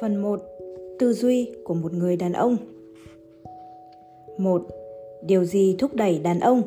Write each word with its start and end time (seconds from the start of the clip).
Phần 0.00 0.16
1. 0.16 0.40
Tư 0.98 1.12
duy 1.12 1.50
của 1.64 1.74
một 1.74 1.92
người 1.92 2.16
đàn 2.16 2.32
ông 2.32 2.56
1. 4.38 4.62
Điều 5.22 5.44
gì 5.44 5.76
thúc 5.78 5.94
đẩy 5.94 6.18
đàn 6.18 6.40
ông? 6.40 6.62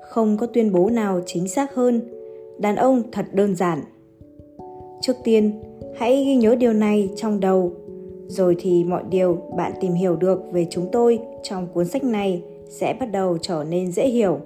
Không 0.00 0.36
có 0.36 0.46
tuyên 0.46 0.72
bố 0.72 0.90
nào 0.90 1.20
chính 1.26 1.48
xác 1.48 1.74
hơn, 1.74 2.00
đàn 2.58 2.76
ông 2.76 3.02
thật 3.12 3.26
đơn 3.32 3.56
giản. 3.56 3.80
Trước 5.00 5.12
tiên, 5.24 5.60
hãy 5.96 6.24
ghi 6.24 6.36
nhớ 6.36 6.54
điều 6.54 6.72
này 6.72 7.10
trong 7.16 7.40
đầu, 7.40 7.72
rồi 8.26 8.56
thì 8.58 8.84
mọi 8.84 9.02
điều 9.10 9.38
bạn 9.56 9.72
tìm 9.80 9.92
hiểu 9.92 10.16
được 10.16 10.40
về 10.52 10.66
chúng 10.70 10.88
tôi 10.92 11.18
trong 11.42 11.66
cuốn 11.74 11.86
sách 11.86 12.04
này 12.04 12.42
sẽ 12.68 12.96
bắt 13.00 13.06
đầu 13.06 13.38
trở 13.38 13.64
nên 13.68 13.92
dễ 13.92 14.08
hiểu. 14.08 14.40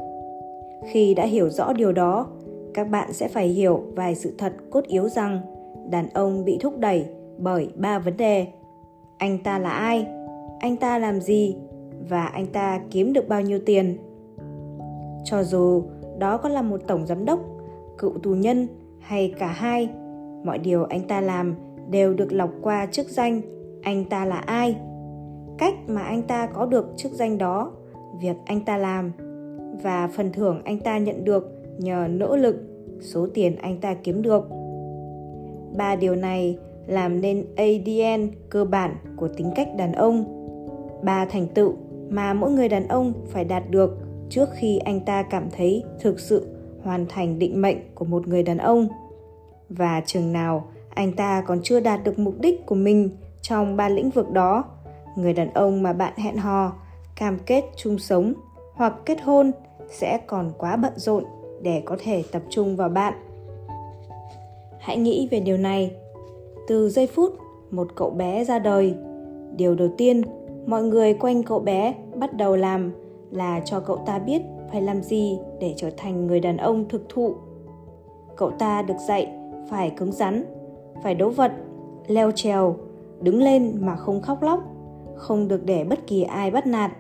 Khi 0.91 1.15
đã 1.15 1.27
hiểu 1.27 1.51
rõ 1.51 1.73
điều 1.73 1.93
đó, 1.93 2.27
các 2.75 2.85
bạn 2.85 3.13
sẽ 3.13 3.29
phải 3.29 3.49
hiểu 3.49 3.83
vài 3.95 4.15
sự 4.15 4.33
thật 4.39 4.53
cốt 4.71 4.87
yếu 4.87 5.09
rằng 5.09 5.41
đàn 5.91 6.09
ông 6.15 6.45
bị 6.45 6.59
thúc 6.61 6.79
đẩy 6.79 7.05
bởi 7.39 7.69
ba 7.77 7.99
vấn 7.99 8.17
đề. 8.17 8.47
Anh 9.19 9.39
ta 9.39 9.59
là 9.59 9.71
ai? 9.71 10.07
Anh 10.61 10.77
ta 10.77 10.99
làm 10.99 11.21
gì? 11.21 11.57
Và 12.09 12.27
anh 12.27 12.47
ta 12.47 12.81
kiếm 12.91 13.13
được 13.13 13.29
bao 13.29 13.41
nhiêu 13.41 13.59
tiền? 13.67 13.99
Cho 15.25 15.43
dù 15.43 15.83
đó 16.19 16.37
có 16.37 16.49
là 16.49 16.63
một 16.63 16.81
tổng 16.87 17.07
giám 17.07 17.25
đốc, 17.25 17.41
cựu 17.99 18.19
tù 18.23 18.31
nhân 18.31 18.69
hay 19.01 19.35
cả 19.39 19.47
hai, 19.47 19.89
mọi 20.45 20.59
điều 20.59 20.85
anh 20.85 21.09
ta 21.09 21.21
làm 21.21 21.55
đều 21.91 22.15
được 22.15 22.33
lọc 22.33 22.51
qua 22.63 22.87
chức 22.87 23.09
danh 23.09 23.41
anh 23.83 24.05
ta 24.05 24.25
là 24.25 24.37
ai. 24.37 24.77
Cách 25.59 25.75
mà 25.87 26.03
anh 26.03 26.23
ta 26.23 26.47
có 26.47 26.67
được 26.67 26.93
chức 26.97 27.13
danh 27.13 27.39
đó, 27.39 27.73
việc 28.21 28.37
anh 28.45 28.65
ta 28.65 28.77
làm 28.77 29.13
và 29.83 30.09
phần 30.09 30.33
thưởng 30.33 30.61
anh 30.65 30.81
ta 30.81 30.99
nhận 30.99 31.25
được 31.25 31.63
nhờ 31.79 32.07
nỗ 32.11 32.37
lực, 32.37 32.57
số 33.01 33.27
tiền 33.35 33.57
anh 33.57 33.81
ta 33.81 33.95
kiếm 33.95 34.23
được 34.23 34.49
ba 35.77 35.97
điều 35.97 36.15
này 36.15 36.59
làm 36.87 37.21
nên 37.21 37.47
ADN 37.57 38.31
cơ 38.51 38.65
bản 38.65 38.97
của 39.17 39.29
tính 39.29 39.51
cách 39.57 39.69
đàn 39.77 39.93
ông. 39.93 40.25
Ba 41.03 41.25
thành 41.25 41.47
tựu 41.47 41.75
mà 42.11 42.35
mỗi 42.35 42.51
người 42.51 42.69
đàn 42.69 42.89
ông 42.89 43.13
phải 43.29 43.45
đạt 43.45 43.71
được 43.71 43.99
trước 44.31 44.49
khi 44.55 44.79
anh 44.79 45.01
ta 45.01 45.23
cảm 45.23 45.51
thấy 45.57 45.85
thực 46.01 46.21
sự 46.21 46.47
hoàn 46.83 47.07
thành 47.09 47.39
định 47.39 47.63
mệnh 47.63 47.79
của 47.95 48.05
một 48.05 48.29
người 48.29 48.43
đàn 48.43 48.59
ông. 48.59 48.89
Và 49.69 50.03
chừng 50.07 50.33
nào 50.33 50.69
anh 50.95 51.13
ta 51.13 51.43
còn 51.47 51.61
chưa 51.63 51.81
đạt 51.81 52.05
được 52.05 52.19
mục 52.19 52.35
đích 52.41 52.67
của 52.67 52.75
mình 52.75 53.11
trong 53.43 53.77
ba 53.77 53.89
lĩnh 53.89 54.11
vực 54.11 54.31
đó, 54.31 54.65
người 55.17 55.33
đàn 55.33 55.55
ông 55.55 55.83
mà 55.83 55.93
bạn 55.93 56.13
hẹn 56.17 56.37
hò, 56.37 56.73
cam 57.17 57.39
kết 57.47 57.65
chung 57.77 57.99
sống 57.99 58.33
hoặc 58.75 58.95
kết 59.07 59.21
hôn 59.23 59.53
sẽ 59.91 60.19
còn 60.27 60.51
quá 60.59 60.77
bận 60.77 60.93
rộn 60.97 61.25
để 61.63 61.83
có 61.85 61.97
thể 62.05 62.25
tập 62.33 62.43
trung 62.51 62.77
vào 62.77 62.89
bạn 62.89 63.15
hãy 64.79 64.97
nghĩ 64.99 65.29
về 65.31 65.41
điều 65.41 65.57
này. 65.57 65.91
Từ 66.69 66.89
giây 66.89 67.07
phút 67.07 67.31
một 67.71 67.89
cậu 67.95 68.11
bé 68.11 68.45
ra 68.45 68.59
đời, 68.59 68.95
điều 69.57 69.75
đầu 69.75 69.89
tiên 69.97 70.23
mọi 70.67 70.83
người 70.83 71.15
quanh 71.15 71.43
cậu 71.43 71.59
bé 71.59 71.95
bắt 72.15 72.37
đầu 72.37 72.57
làm 72.57 72.93
là 73.31 73.61
cho 73.65 73.81
cậu 73.81 73.97
ta 73.97 74.19
biết 74.19 74.43
phải 74.73 74.83
làm 74.83 75.03
gì 75.03 75.39
để 75.61 75.75
trở 75.77 75.91
thành 75.97 76.27
người 76.27 76.41
đàn 76.41 76.57
ông 76.57 76.89
thực 76.89 77.09
thụ. 77.09 77.35
Cậu 78.37 78.51
ta 78.51 78.83
được 78.83 78.99
dạy 79.09 79.29
phải 79.71 79.91
cứng 79.91 80.13
rắn, 80.13 80.45
phải 81.03 81.15
đấu 81.15 81.31
vật, 81.31 81.53
leo 82.07 82.31
trèo, 82.31 82.77
đứng 83.21 83.43
lên 83.43 83.73
mà 83.81 83.97
không 83.97 84.21
khóc 84.21 84.43
lóc, 84.43 84.61
không 85.15 85.49
được 85.49 85.65
để 85.65 85.85
bất 85.85 86.07
kỳ 86.07 86.23
ai 86.23 86.51
bắt 86.51 86.67
nạt. 86.67 86.91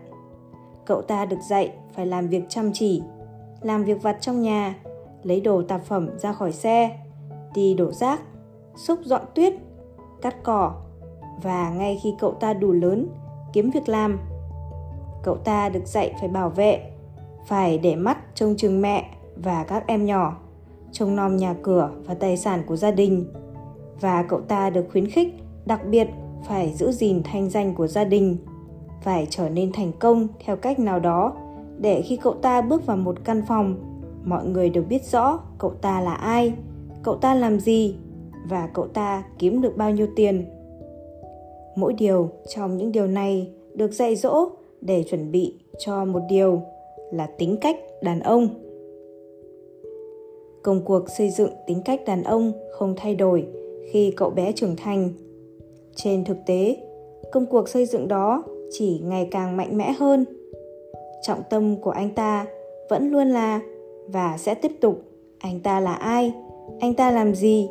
Cậu 0.84 1.02
ta 1.02 1.24
được 1.24 1.40
dạy 1.48 1.72
phải 1.92 2.06
làm 2.06 2.28
việc 2.28 2.42
chăm 2.48 2.70
chỉ, 2.72 3.02
làm 3.60 3.84
việc 3.84 4.02
vặt 4.02 4.16
trong 4.20 4.42
nhà, 4.42 4.74
lấy 5.22 5.40
đồ 5.40 5.62
tạp 5.62 5.84
phẩm 5.84 6.08
ra 6.18 6.32
khỏi 6.32 6.52
xe 6.52 6.98
đi 7.54 7.74
đổ 7.74 7.92
rác, 7.92 8.20
xúc 8.76 8.98
dọn 9.04 9.22
tuyết, 9.34 9.54
cắt 10.22 10.36
cỏ 10.42 10.74
và 11.42 11.70
ngay 11.70 12.00
khi 12.02 12.14
cậu 12.18 12.32
ta 12.32 12.54
đủ 12.54 12.72
lớn, 12.72 13.08
kiếm 13.52 13.70
việc 13.70 13.88
làm. 13.88 14.18
Cậu 15.22 15.36
ta 15.36 15.68
được 15.68 15.86
dạy 15.86 16.14
phải 16.20 16.28
bảo 16.28 16.50
vệ, 16.50 16.90
phải 17.46 17.78
để 17.78 17.96
mắt 17.96 18.18
trông 18.34 18.56
chừng 18.56 18.82
mẹ 18.82 19.10
và 19.36 19.64
các 19.64 19.86
em 19.86 20.06
nhỏ, 20.06 20.36
trông 20.92 21.16
nom 21.16 21.36
nhà 21.36 21.54
cửa 21.62 21.90
và 22.04 22.14
tài 22.14 22.36
sản 22.36 22.62
của 22.66 22.76
gia 22.76 22.90
đình. 22.90 23.32
Và 24.00 24.22
cậu 24.22 24.40
ta 24.40 24.70
được 24.70 24.86
khuyến 24.92 25.10
khích 25.10 25.34
đặc 25.66 25.80
biệt 25.86 26.08
phải 26.44 26.72
giữ 26.72 26.92
gìn 26.92 27.22
thanh 27.24 27.50
danh 27.50 27.74
của 27.74 27.86
gia 27.86 28.04
đình, 28.04 28.36
phải 29.02 29.26
trở 29.30 29.48
nên 29.48 29.72
thành 29.72 29.92
công 29.92 30.28
theo 30.44 30.56
cách 30.56 30.78
nào 30.78 31.00
đó 31.00 31.32
để 31.78 32.02
khi 32.02 32.16
cậu 32.16 32.34
ta 32.34 32.60
bước 32.60 32.86
vào 32.86 32.96
một 32.96 33.16
căn 33.24 33.42
phòng, 33.48 33.76
mọi 34.24 34.44
người 34.44 34.70
đều 34.70 34.84
biết 34.84 35.04
rõ 35.04 35.38
cậu 35.58 35.70
ta 35.70 36.00
là 36.00 36.14
ai 36.14 36.54
cậu 37.02 37.16
ta 37.16 37.34
làm 37.34 37.60
gì? 37.60 37.96
Và 38.48 38.68
cậu 38.74 38.86
ta 38.86 39.24
kiếm 39.38 39.60
được 39.60 39.76
bao 39.76 39.90
nhiêu 39.90 40.06
tiền? 40.16 40.44
Mỗi 41.76 41.92
điều 41.92 42.28
trong 42.48 42.76
những 42.76 42.92
điều 42.92 43.06
này 43.06 43.50
được 43.74 43.92
dạy 43.92 44.16
dỗ 44.16 44.48
để 44.80 45.04
chuẩn 45.10 45.32
bị 45.32 45.54
cho 45.78 46.04
một 46.04 46.22
điều 46.28 46.62
là 47.12 47.26
tính 47.26 47.56
cách 47.60 47.76
đàn 48.02 48.20
ông. 48.20 48.48
Công 50.62 50.84
cuộc 50.84 51.10
xây 51.10 51.30
dựng 51.30 51.50
tính 51.66 51.82
cách 51.84 52.00
đàn 52.06 52.22
ông 52.22 52.52
không 52.72 52.94
thay 52.96 53.14
đổi 53.14 53.46
khi 53.90 54.12
cậu 54.16 54.30
bé 54.30 54.52
trưởng 54.52 54.76
thành. 54.76 55.12
Trên 55.96 56.24
thực 56.24 56.36
tế, 56.46 56.76
công 57.32 57.46
cuộc 57.46 57.68
xây 57.68 57.86
dựng 57.86 58.08
đó 58.08 58.44
chỉ 58.70 59.00
ngày 59.04 59.28
càng 59.30 59.56
mạnh 59.56 59.76
mẽ 59.76 59.92
hơn. 59.98 60.24
Trọng 61.22 61.42
tâm 61.50 61.76
của 61.76 61.90
anh 61.90 62.14
ta 62.14 62.46
vẫn 62.90 63.10
luôn 63.10 63.28
là 63.28 63.60
và 64.06 64.36
sẽ 64.38 64.54
tiếp 64.54 64.72
tục 64.80 65.02
anh 65.38 65.60
ta 65.60 65.80
là 65.80 65.94
ai? 65.94 66.32
Anh 66.80 66.94
ta 66.94 67.10
làm 67.10 67.34
gì? 67.34 67.70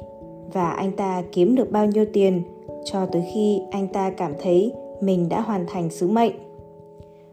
Và 0.53 0.69
anh 0.69 0.91
ta 0.91 1.23
kiếm 1.31 1.55
được 1.55 1.71
bao 1.71 1.85
nhiêu 1.85 2.05
tiền 2.13 2.41
cho 2.85 3.05
tới 3.05 3.25
khi 3.33 3.61
anh 3.71 3.87
ta 3.87 4.09
cảm 4.09 4.33
thấy 4.41 4.73
mình 5.01 5.29
đã 5.29 5.41
hoàn 5.41 5.65
thành 5.67 5.89
sứ 5.89 6.07
mệnh? 6.07 6.33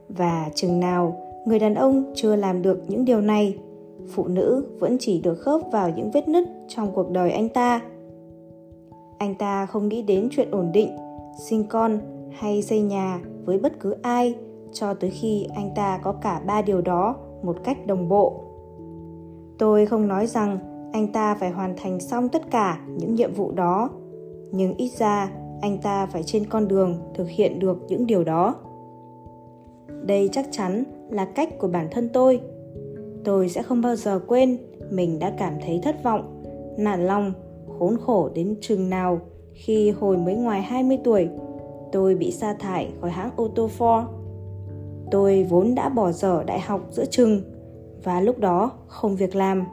Và 0.08 0.50
chừng 0.54 0.80
nào 0.80 1.16
người 1.46 1.58
đàn 1.58 1.74
ông 1.74 2.12
chưa 2.14 2.36
làm 2.36 2.62
được 2.62 2.82
những 2.88 3.04
điều 3.04 3.20
này, 3.20 3.58
phụ 4.08 4.28
nữ 4.28 4.66
vẫn 4.78 4.96
chỉ 5.00 5.20
được 5.20 5.34
khớp 5.34 5.60
vào 5.72 5.90
những 5.90 6.10
vết 6.10 6.28
nứt 6.28 6.44
trong 6.68 6.92
cuộc 6.94 7.10
đời 7.10 7.30
anh 7.30 7.48
ta? 7.48 7.80
Anh 9.18 9.34
ta 9.34 9.66
không 9.66 9.88
nghĩ 9.88 10.02
đến 10.02 10.28
chuyện 10.30 10.50
ổn 10.50 10.72
định, 10.72 10.96
sinh 11.38 11.64
con 11.68 11.98
hay 12.30 12.62
xây 12.62 12.80
nhà 12.80 13.20
với 13.44 13.58
bất 13.58 13.80
cứ 13.80 13.94
ai 14.02 14.34
cho 14.72 14.94
tới 14.94 15.10
khi 15.10 15.46
anh 15.54 15.70
ta 15.74 16.00
có 16.02 16.12
cả 16.12 16.42
ba 16.46 16.62
điều 16.62 16.80
đó 16.80 17.16
một 17.42 17.56
cách 17.64 17.86
đồng 17.86 18.08
bộ. 18.08 18.40
Tôi 19.58 19.86
không 19.86 20.08
nói 20.08 20.26
rằng 20.26 20.58
anh 20.94 21.06
ta 21.12 21.34
phải 21.34 21.50
hoàn 21.50 21.74
thành 21.76 22.00
xong 22.00 22.28
tất 22.28 22.50
cả 22.50 22.80
những 22.98 23.14
nhiệm 23.14 23.34
vụ 23.34 23.52
đó. 23.52 23.90
Nhưng 24.52 24.74
ít 24.76 24.88
ra, 24.98 25.30
anh 25.60 25.78
ta 25.82 26.06
phải 26.06 26.22
trên 26.22 26.46
con 26.46 26.68
đường 26.68 26.98
thực 27.14 27.28
hiện 27.28 27.58
được 27.58 27.78
những 27.88 28.06
điều 28.06 28.24
đó. 28.24 28.54
Đây 30.02 30.28
chắc 30.32 30.46
chắn 30.50 30.84
là 31.10 31.24
cách 31.24 31.58
của 31.58 31.68
bản 31.68 31.88
thân 31.90 32.08
tôi. 32.12 32.40
Tôi 33.24 33.48
sẽ 33.48 33.62
không 33.62 33.80
bao 33.80 33.96
giờ 33.96 34.20
quên 34.26 34.58
mình 34.90 35.18
đã 35.18 35.32
cảm 35.38 35.54
thấy 35.66 35.80
thất 35.82 36.02
vọng, 36.04 36.42
nản 36.78 37.06
lòng, 37.06 37.32
khốn 37.78 37.96
khổ 38.06 38.30
đến 38.34 38.56
chừng 38.60 38.90
nào 38.90 39.20
khi 39.52 39.90
hồi 39.90 40.16
mới 40.16 40.34
ngoài 40.34 40.62
20 40.62 40.98
tuổi, 41.04 41.28
tôi 41.92 42.14
bị 42.14 42.30
sa 42.30 42.54
thải 42.54 42.88
khỏi 43.00 43.10
hãng 43.10 43.30
ô 43.36 43.48
tô 43.48 43.68
Ford. 43.78 44.04
Tôi 45.10 45.46
vốn 45.50 45.74
đã 45.74 45.88
bỏ 45.88 46.12
dở 46.12 46.44
đại 46.46 46.60
học 46.60 46.80
giữa 46.90 47.04
chừng 47.04 47.40
và 48.04 48.20
lúc 48.20 48.38
đó 48.38 48.70
không 48.86 49.16
việc 49.16 49.34
làm 49.34 49.64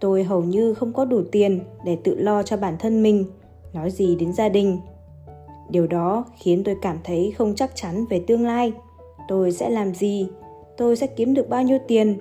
tôi 0.00 0.24
hầu 0.24 0.42
như 0.42 0.74
không 0.74 0.92
có 0.92 1.04
đủ 1.04 1.22
tiền 1.32 1.60
để 1.84 1.96
tự 2.04 2.14
lo 2.14 2.42
cho 2.42 2.56
bản 2.56 2.76
thân 2.78 3.02
mình, 3.02 3.24
nói 3.72 3.90
gì 3.90 4.16
đến 4.16 4.32
gia 4.32 4.48
đình. 4.48 4.78
Điều 5.70 5.86
đó 5.86 6.24
khiến 6.36 6.64
tôi 6.64 6.76
cảm 6.82 6.98
thấy 7.04 7.34
không 7.38 7.54
chắc 7.54 7.70
chắn 7.74 8.04
về 8.10 8.24
tương 8.26 8.46
lai. 8.46 8.72
Tôi 9.28 9.52
sẽ 9.52 9.70
làm 9.70 9.94
gì? 9.94 10.28
Tôi 10.76 10.96
sẽ 10.96 11.06
kiếm 11.06 11.34
được 11.34 11.48
bao 11.48 11.62
nhiêu 11.62 11.78
tiền? 11.88 12.18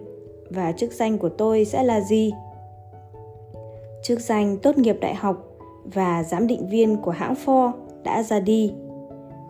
Và 0.49 0.71
chức 0.71 0.91
danh 0.91 1.17
của 1.17 1.29
tôi 1.29 1.65
sẽ 1.65 1.83
là 1.83 2.01
gì? 2.01 2.31
Chức 4.03 4.19
danh 4.19 4.57
tốt 4.57 4.77
nghiệp 4.77 4.97
đại 5.01 5.15
học 5.15 5.51
và 5.83 6.23
giám 6.23 6.47
định 6.47 6.69
viên 6.69 6.97
của 6.97 7.11
hãng 7.11 7.33
Ford 7.45 7.71
đã 8.03 8.23
ra 8.23 8.39
đi. 8.39 8.73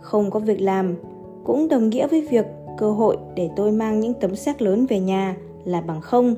Không 0.01 0.31
có 0.31 0.39
việc 0.39 0.61
làm 0.61 0.95
cũng 1.43 1.67
đồng 1.67 1.89
nghĩa 1.89 2.07
với 2.07 2.21
việc 2.21 2.45
cơ 2.77 2.91
hội 2.91 3.17
để 3.35 3.49
tôi 3.55 3.71
mang 3.71 3.99
những 3.99 4.13
tấm 4.13 4.35
xác 4.35 4.61
lớn 4.61 4.85
về 4.85 4.99
nhà 4.99 5.35
là 5.65 5.81
bằng 5.81 6.01
không 6.01 6.35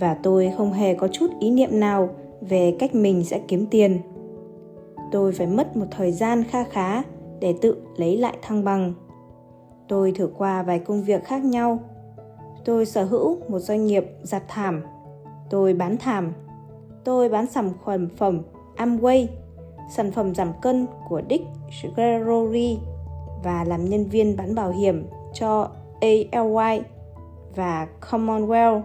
và 0.00 0.14
tôi 0.14 0.52
không 0.56 0.72
hề 0.72 0.94
có 0.94 1.08
chút 1.08 1.30
ý 1.40 1.50
niệm 1.50 1.80
nào 1.80 2.08
về 2.40 2.76
cách 2.78 2.94
mình 2.94 3.24
sẽ 3.24 3.40
kiếm 3.48 3.66
tiền. 3.70 4.00
Tôi 5.12 5.32
phải 5.32 5.46
mất 5.46 5.76
một 5.76 5.86
thời 5.90 6.12
gian 6.12 6.44
kha 6.44 6.64
khá 6.64 7.02
để 7.40 7.54
tự 7.60 7.76
lấy 7.96 8.16
lại 8.16 8.36
thăng 8.42 8.64
bằng. 8.64 8.94
Tôi 9.88 10.12
thử 10.12 10.30
qua 10.38 10.62
vài 10.62 10.78
công 10.78 11.02
việc 11.02 11.24
khác 11.24 11.44
nhau. 11.44 11.78
Tôi 12.64 12.86
sở 12.86 13.04
hữu 13.04 13.38
một 13.48 13.58
doanh 13.58 13.86
nghiệp 13.86 14.06
giặt 14.22 14.42
thảm. 14.48 14.82
Tôi 15.50 15.74
bán 15.74 15.96
thảm. 15.96 16.32
Tôi 17.04 17.28
bán 17.28 17.46
sản 17.46 17.72
phẩm 17.84 18.08
phẩm 18.16 18.42
Amway, 18.76 19.26
sản 19.90 20.10
phẩm 20.12 20.34
giảm 20.34 20.52
cân 20.62 20.86
của 21.08 21.22
Dick 21.30 21.44
Gregory 21.96 22.78
và 23.44 23.64
làm 23.64 23.84
nhân 23.84 24.04
viên 24.04 24.36
bán 24.36 24.54
bảo 24.54 24.70
hiểm 24.70 25.06
cho 25.34 25.68
ALY 26.00 26.82
và 27.56 27.88
Commonwealth 28.00 28.82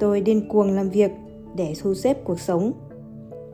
tôi 0.00 0.20
điên 0.20 0.48
cuồng 0.48 0.70
làm 0.70 0.88
việc 0.88 1.10
để 1.56 1.74
thu 1.82 1.94
xếp 1.94 2.24
cuộc 2.24 2.40
sống 2.40 2.72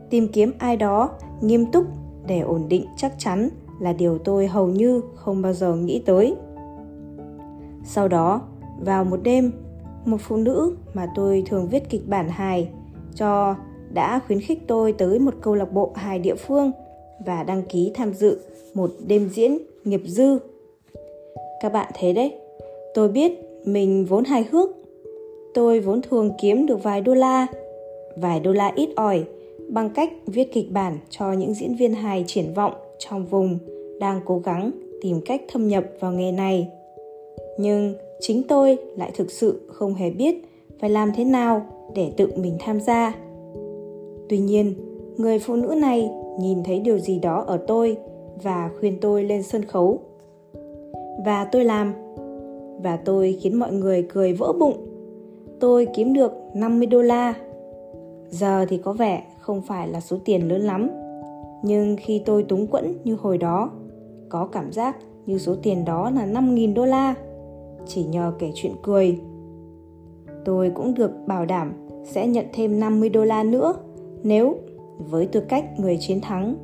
tìm 0.09 0.27
kiếm 0.27 0.51
ai 0.57 0.77
đó 0.77 1.09
nghiêm 1.41 1.71
túc 1.71 1.85
để 2.27 2.39
ổn 2.39 2.65
định 2.69 2.85
chắc 2.97 3.13
chắn 3.17 3.49
là 3.79 3.93
điều 3.93 4.17
tôi 4.17 4.47
hầu 4.47 4.67
như 4.67 5.01
không 5.15 5.41
bao 5.41 5.53
giờ 5.53 5.75
nghĩ 5.75 6.01
tới 6.05 6.35
sau 7.83 8.07
đó 8.07 8.41
vào 8.79 9.03
một 9.03 9.19
đêm 9.23 9.51
một 10.05 10.17
phụ 10.21 10.37
nữ 10.37 10.75
mà 10.93 11.07
tôi 11.15 11.43
thường 11.45 11.67
viết 11.67 11.89
kịch 11.89 12.07
bản 12.07 12.29
hài 12.29 12.69
cho 13.15 13.55
đã 13.93 14.19
khuyến 14.27 14.41
khích 14.41 14.67
tôi 14.67 14.93
tới 14.93 15.19
một 15.19 15.33
câu 15.41 15.55
lạc 15.55 15.71
bộ 15.73 15.91
hài 15.95 16.19
địa 16.19 16.35
phương 16.35 16.71
và 17.25 17.43
đăng 17.43 17.63
ký 17.63 17.91
tham 17.95 18.13
dự 18.13 18.39
một 18.73 18.91
đêm 19.07 19.29
diễn 19.29 19.57
nghiệp 19.83 20.01
dư. 20.05 20.39
Các 21.61 21.73
bạn 21.73 21.91
thấy 21.99 22.13
đấy, 22.13 22.33
tôi 22.93 23.09
biết 23.09 23.31
mình 23.65 24.05
vốn 24.05 24.23
hài 24.23 24.45
hước. 24.51 24.69
Tôi 25.55 25.79
vốn 25.79 26.01
thường 26.01 26.31
kiếm 26.41 26.65
được 26.65 26.83
vài 26.83 27.01
đô 27.01 27.13
la, 27.13 27.47
vài 28.15 28.39
đô 28.39 28.51
la 28.51 28.71
ít 28.75 28.89
ỏi 28.95 29.23
bằng 29.69 29.89
cách 29.89 30.13
viết 30.25 30.53
kịch 30.53 30.71
bản 30.71 30.97
cho 31.09 31.33
những 31.33 31.53
diễn 31.53 31.75
viên 31.75 31.93
hài 31.93 32.23
triển 32.27 32.53
vọng 32.53 32.73
trong 32.97 33.25
vùng 33.25 33.57
đang 33.99 34.21
cố 34.25 34.39
gắng 34.39 34.71
tìm 35.01 35.21
cách 35.25 35.41
thâm 35.47 35.67
nhập 35.67 35.83
vào 35.99 36.11
nghề 36.11 36.31
này. 36.31 36.67
Nhưng 37.57 37.93
chính 38.19 38.43
tôi 38.43 38.77
lại 38.97 39.11
thực 39.15 39.31
sự 39.31 39.61
không 39.67 39.93
hề 39.93 40.09
biết 40.09 40.35
phải 40.79 40.89
làm 40.89 41.11
thế 41.15 41.23
nào 41.23 41.65
để 41.95 42.11
tự 42.17 42.27
mình 42.35 42.57
tham 42.59 42.81
gia. 42.81 43.15
Tuy 44.29 44.37
nhiên, 44.37 44.73
người 45.17 45.39
phụ 45.39 45.55
nữ 45.55 45.75
này 45.77 46.09
nhìn 46.39 46.63
thấy 46.63 46.79
điều 46.79 46.99
gì 46.99 47.19
đó 47.19 47.43
ở 47.47 47.57
tôi 47.67 47.97
và 48.43 48.69
khuyên 48.79 48.97
tôi 49.01 49.23
lên 49.23 49.43
sân 49.43 49.65
khấu. 49.65 49.99
Và 51.25 51.45
tôi 51.51 51.65
làm. 51.65 51.93
Và 52.83 52.97
tôi 53.05 53.37
khiến 53.41 53.55
mọi 53.55 53.73
người 53.73 54.05
cười 54.13 54.33
vỡ 54.33 54.53
bụng. 54.59 54.94
Tôi 55.59 55.87
kiếm 55.93 56.13
được 56.13 56.31
50 56.53 56.87
đô 56.87 57.01
la. 57.01 57.33
Giờ 58.29 58.65
thì 58.69 58.77
có 58.77 58.93
vẻ 58.93 59.23
không 59.39 59.61
phải 59.61 59.87
là 59.87 60.01
số 60.01 60.17
tiền 60.25 60.47
lớn 60.47 60.61
lắm. 60.61 60.89
Nhưng 61.63 61.95
khi 61.99 62.21
tôi 62.25 62.43
túng 62.43 62.67
quẫn 62.67 62.93
như 63.03 63.17
hồi 63.21 63.37
đó, 63.37 63.71
có 64.29 64.47
cảm 64.51 64.71
giác 64.71 64.97
như 65.25 65.37
số 65.37 65.55
tiền 65.63 65.85
đó 65.85 66.09
là 66.09 66.25
5.000 66.25 66.73
đô 66.73 66.85
la. 66.85 67.15
Chỉ 67.85 68.03
nhờ 68.03 68.33
kể 68.39 68.51
chuyện 68.55 68.73
cười. 68.83 69.19
Tôi 70.45 70.71
cũng 70.75 70.93
được 70.93 71.11
bảo 71.27 71.45
đảm 71.45 71.73
sẽ 72.03 72.27
nhận 72.27 72.45
thêm 72.53 72.79
50 72.79 73.09
đô 73.09 73.23
la 73.23 73.43
nữa 73.43 73.73
nếu 74.23 74.57
với 74.97 75.25
tư 75.25 75.39
cách 75.39 75.79
người 75.79 75.97
chiến 75.99 76.21
thắng 76.21 76.55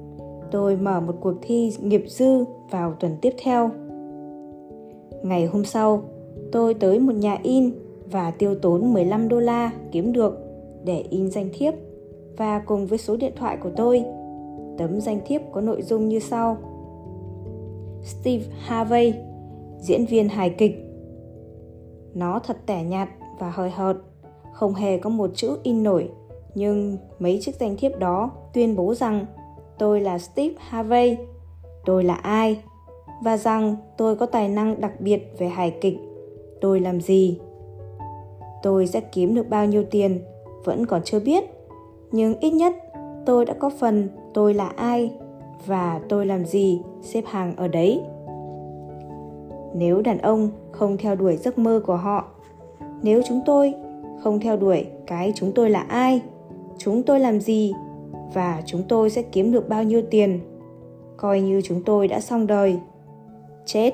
tôi 0.51 0.75
mở 0.75 1.01
một 1.01 1.15
cuộc 1.19 1.33
thi 1.41 1.73
nghiệp 1.81 2.03
dư 2.07 2.45
vào 2.69 2.94
tuần 2.99 3.11
tiếp 3.21 3.33
theo 3.44 3.71
ngày 5.23 5.45
hôm 5.45 5.65
sau 5.65 6.03
tôi 6.51 6.73
tới 6.73 6.99
một 6.99 7.15
nhà 7.15 7.37
in 7.44 7.71
và 8.11 8.31
tiêu 8.31 8.55
tốn 8.55 8.93
15 8.93 9.29
đô 9.29 9.39
la 9.39 9.71
kiếm 9.91 10.13
được 10.13 10.37
để 10.83 11.03
in 11.09 11.31
danh 11.31 11.49
thiếp. 11.53 11.73
Và 12.37 12.59
cùng 12.59 12.87
với 12.87 12.97
số 12.97 13.17
điện 13.17 13.33
thoại 13.35 13.57
của 13.57 13.69
tôi 13.75 14.03
tấm 14.77 15.01
danh 15.01 15.19
thiếp 15.25 15.41
có 15.51 15.61
nội 15.61 15.81
dung 15.81 16.09
như 16.09 16.19
sau. 16.19 16.57
Steve 18.03 18.45
Harvey 18.59 19.13
diễn 19.79 20.05
viên 20.05 20.29
hài 20.29 20.49
kịch. 20.49 20.75
Nó 22.13 22.39
thật 22.39 22.57
tẻ 22.65 22.83
nhạt 22.83 23.09
và 23.39 23.49
hời 23.49 23.69
hợt 23.69 23.97
không 24.51 24.73
hề 24.73 24.97
có 24.97 25.09
một 25.09 25.31
chữ 25.35 25.57
in 25.63 25.83
nổi. 25.83 26.09
Nhưng 26.55 26.97
mấy 27.19 27.39
chiếc 27.41 27.55
danh 27.55 27.75
thiếp 27.77 27.99
đó 27.99 28.31
tuyên 28.53 28.75
bố 28.75 28.93
rằng 28.93 29.25
tôi 29.77 30.01
là 30.01 30.19
Steve 30.19 30.55
Harvey, 30.57 31.17
tôi 31.85 32.03
là 32.03 32.13
ai? 32.13 32.61
Và 33.23 33.37
rằng 33.37 33.75
tôi 33.97 34.15
có 34.15 34.25
tài 34.25 34.49
năng 34.49 34.81
đặc 34.81 35.01
biệt 35.01 35.33
về 35.37 35.47
hài 35.47 35.71
kịch. 35.81 35.97
Tôi 36.61 36.79
làm 36.79 37.01
gì? 37.01 37.39
Tôi 38.63 38.87
sẽ 38.87 39.01
kiếm 39.01 39.35
được 39.35 39.49
bao 39.49 39.65
nhiêu 39.65 39.83
tiền 39.91 40.19
vẫn 40.63 40.85
còn 40.85 41.01
chưa 41.03 41.19
biết, 41.19 41.43
nhưng 42.11 42.39
ít 42.39 42.51
nhất 42.51 42.73
tôi 43.25 43.45
đã 43.45 43.53
có 43.53 43.69
phần 43.79 44.09
tôi 44.33 44.53
là 44.53 44.67
ai 44.67 45.11
và 45.65 46.01
tôi 46.09 46.25
làm 46.25 46.45
gì 46.45 46.81
xếp 47.01 47.23
hàng 47.27 47.55
ở 47.55 47.67
đấy. 47.67 48.01
Nếu 49.73 50.01
đàn 50.01 50.17
ông 50.17 50.49
không 50.71 50.97
theo 50.97 51.15
đuổi 51.15 51.37
giấc 51.37 51.57
mơ 51.57 51.81
của 51.85 51.95
họ, 51.95 52.25
nếu 53.01 53.21
chúng 53.27 53.41
tôi 53.45 53.73
không 54.23 54.39
theo 54.39 54.57
đuổi 54.57 54.85
cái 55.07 55.33
chúng 55.35 55.51
tôi 55.51 55.69
là 55.69 55.79
ai 55.79 56.21
chúng 56.77 57.03
tôi 57.03 57.19
làm 57.19 57.39
gì 57.39 57.73
và 58.33 58.61
chúng 58.65 58.83
tôi 58.83 59.09
sẽ 59.09 59.21
kiếm 59.21 59.51
được 59.51 59.69
bao 59.69 59.83
nhiêu 59.83 60.01
tiền 60.11 60.39
coi 61.17 61.41
như 61.41 61.61
chúng 61.61 61.83
tôi 61.83 62.07
đã 62.07 62.19
xong 62.19 62.47
đời. 62.47 62.79
Chết. 63.65 63.93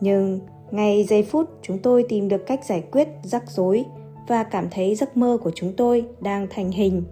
Nhưng 0.00 0.40
ngay 0.74 1.04
giây 1.04 1.22
phút, 1.22 1.50
chúng 1.62 1.78
tôi 1.78 2.04
tìm 2.08 2.28
được 2.28 2.46
cách 2.46 2.64
giải 2.64 2.84
quyết 2.92 3.08
rắc 3.22 3.50
rối 3.50 3.84
và 4.28 4.42
cảm 4.42 4.68
thấy 4.70 4.94
giấc 4.94 5.16
mơ 5.16 5.38
của 5.42 5.50
chúng 5.54 5.72
tôi 5.76 6.04
đang 6.20 6.46
thành 6.50 6.70
hình. 6.70 7.02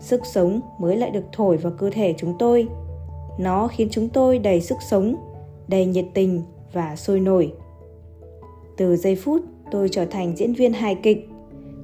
Sức 0.00 0.20
sống 0.26 0.60
mới 0.78 0.96
lại 0.96 1.10
được 1.10 1.24
thổi 1.32 1.56
vào 1.56 1.72
cơ 1.78 1.90
thể 1.90 2.14
chúng 2.18 2.34
tôi. 2.38 2.68
Nó 3.38 3.68
khiến 3.68 3.88
chúng 3.90 4.08
tôi 4.08 4.38
đầy 4.38 4.60
sức 4.60 4.78
sống, 4.90 5.14
đầy 5.68 5.86
nhiệt 5.86 6.04
tình 6.14 6.42
và 6.72 6.96
sôi 6.96 7.20
nổi. 7.20 7.52
Từ 8.76 8.96
giây 8.96 9.16
phút 9.16 9.42
tôi 9.70 9.88
trở 9.88 10.04
thành 10.04 10.36
diễn 10.36 10.52
viên 10.52 10.72
hài 10.72 10.94
kịch, 10.94 11.28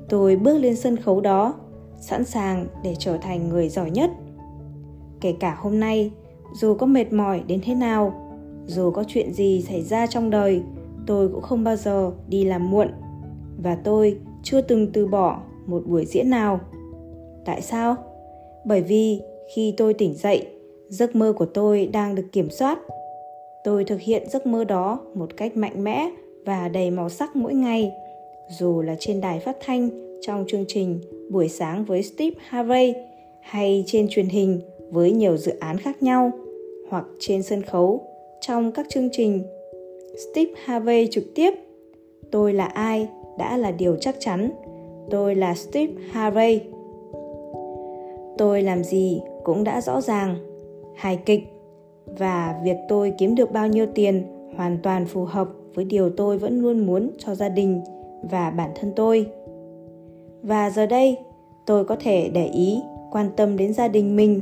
tôi 0.08 0.36
bước 0.36 0.58
lên 0.58 0.76
sân 0.76 0.96
khấu 0.96 1.20
đó, 1.20 1.54
sẵn 2.00 2.24
sàng 2.24 2.66
để 2.82 2.94
trở 2.98 3.16
thành 3.16 3.48
người 3.48 3.68
giỏi 3.68 3.90
nhất. 3.90 4.10
Kể 5.20 5.34
cả 5.40 5.56
hôm 5.60 5.80
nay, 5.80 6.10
dù 6.54 6.74
có 6.74 6.86
mệt 6.86 7.12
mỏi 7.12 7.42
đến 7.46 7.60
thế 7.64 7.74
nào, 7.74 8.14
dù 8.66 8.90
có 8.90 9.04
chuyện 9.08 9.32
gì 9.32 9.64
xảy 9.68 9.82
ra 9.82 10.06
trong 10.06 10.30
đời 10.30 10.62
tôi 11.06 11.28
cũng 11.28 11.42
không 11.42 11.64
bao 11.64 11.76
giờ 11.76 12.12
đi 12.28 12.44
làm 12.44 12.70
muộn. 12.70 12.88
Và 13.62 13.78
tôi 13.84 14.18
chưa 14.42 14.60
từng 14.60 14.92
từ 14.92 15.06
bỏ 15.06 15.40
một 15.66 15.82
buổi 15.86 16.06
diễn 16.06 16.30
nào. 16.30 16.60
Tại 17.44 17.60
sao? 17.60 17.96
Bởi 18.64 18.80
vì 18.80 19.20
khi 19.54 19.74
tôi 19.76 19.94
tỉnh 19.94 20.14
dậy, 20.14 20.46
giấc 20.88 21.16
mơ 21.16 21.32
của 21.36 21.46
tôi 21.46 21.86
đang 21.86 22.14
được 22.14 22.26
kiểm 22.32 22.50
soát. 22.50 22.78
Tôi 23.64 23.84
thực 23.84 24.00
hiện 24.00 24.28
giấc 24.30 24.46
mơ 24.46 24.64
đó 24.64 25.00
một 25.14 25.36
cách 25.36 25.56
mạnh 25.56 25.84
mẽ 25.84 26.10
và 26.44 26.68
đầy 26.68 26.90
màu 26.90 27.08
sắc 27.08 27.36
mỗi 27.36 27.54
ngày, 27.54 27.92
dù 28.48 28.82
là 28.82 28.96
trên 28.98 29.20
đài 29.20 29.38
phát 29.40 29.56
thanh 29.60 29.90
trong 30.20 30.44
chương 30.48 30.64
trình 30.68 31.00
buổi 31.30 31.48
sáng 31.48 31.84
với 31.84 32.02
Steve 32.02 32.36
Harvey 32.48 32.94
hay 33.40 33.84
trên 33.86 34.06
truyền 34.10 34.26
hình 34.26 34.60
với 34.90 35.12
nhiều 35.12 35.36
dự 35.36 35.52
án 35.60 35.78
khác 35.78 36.02
nhau, 36.02 36.30
hoặc 36.88 37.04
trên 37.18 37.42
sân 37.42 37.62
khấu 37.62 38.02
trong 38.40 38.72
các 38.72 38.86
chương 38.88 39.08
trình 39.12 39.44
Steve 40.16 40.52
Harvey 40.64 41.08
trực 41.10 41.24
tiếp, 41.34 41.54
tôi 42.30 42.52
là 42.52 42.64
ai? 42.64 43.08
Đã 43.38 43.56
là 43.56 43.70
điều 43.70 43.96
chắc 43.96 44.16
chắn. 44.18 44.50
Tôi 45.10 45.34
là 45.34 45.54
Steve 45.54 45.92
Harvey. 46.10 46.60
Tôi 48.38 48.62
làm 48.62 48.84
gì 48.84 49.20
cũng 49.44 49.64
đã 49.64 49.80
rõ 49.80 50.00
ràng, 50.00 50.36
hài 50.96 51.16
kịch, 51.16 51.42
và 52.06 52.60
việc 52.64 52.76
tôi 52.88 53.12
kiếm 53.18 53.34
được 53.34 53.52
bao 53.52 53.68
nhiêu 53.68 53.86
tiền 53.94 54.22
hoàn 54.56 54.78
toàn 54.82 55.06
phù 55.06 55.24
hợp 55.24 55.48
với 55.74 55.84
điều 55.84 56.10
tôi 56.10 56.38
vẫn 56.38 56.60
luôn 56.60 56.86
muốn 56.86 57.10
cho 57.18 57.34
gia 57.34 57.48
đình 57.48 57.80
và 58.30 58.50
bản 58.50 58.70
thân 58.74 58.92
tôi. 58.96 59.26
Và 60.42 60.70
giờ 60.70 60.86
đây, 60.86 61.18
tôi 61.66 61.84
có 61.84 61.96
thể 62.00 62.28
để 62.28 62.46
ý, 62.46 62.80
quan 63.10 63.30
tâm 63.36 63.56
đến 63.56 63.72
gia 63.74 63.88
đình 63.88 64.16
mình. 64.16 64.40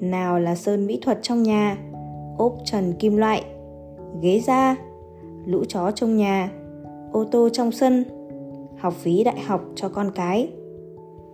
Nào 0.00 0.38
là 0.38 0.54
sơn 0.54 0.86
mỹ 0.86 0.98
thuật 1.02 1.18
trong 1.22 1.42
nhà, 1.42 1.78
ốp 2.38 2.56
trần 2.64 2.92
kim 2.92 3.16
loại 3.16 3.44
ghế 4.22 4.40
da 4.40 4.76
lũ 5.46 5.64
chó 5.68 5.90
trong 5.90 6.16
nhà, 6.16 6.52
ô 7.12 7.24
tô 7.24 7.48
trong 7.48 7.72
sân, 7.72 8.04
học 8.78 8.94
phí 8.94 9.24
đại 9.24 9.40
học 9.40 9.60
cho 9.74 9.88
con 9.88 10.10
cái. 10.14 10.52